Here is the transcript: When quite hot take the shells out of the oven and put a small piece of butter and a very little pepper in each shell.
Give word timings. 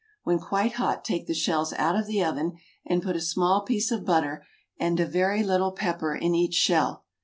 When 0.23 0.39
quite 0.39 0.71
hot 0.71 1.05
take 1.05 1.27
the 1.27 1.35
shells 1.35 1.73
out 1.73 1.95
of 1.95 2.07
the 2.07 2.23
oven 2.25 2.57
and 2.83 3.03
put 3.03 3.15
a 3.15 3.21
small 3.21 3.61
piece 3.61 3.91
of 3.91 4.03
butter 4.03 4.43
and 4.79 4.99
a 4.99 5.05
very 5.05 5.43
little 5.43 5.73
pepper 5.73 6.15
in 6.15 6.33
each 6.33 6.55
shell. 6.55 7.05